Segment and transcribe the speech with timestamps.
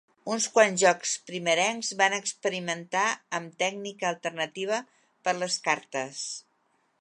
[0.35, 3.03] Uns quants jocs primerencs van experimentar
[3.41, 4.81] amb tècnica alternativa
[5.29, 6.25] per les cartes.